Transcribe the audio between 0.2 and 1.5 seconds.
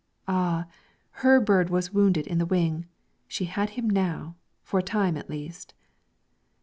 Ah! her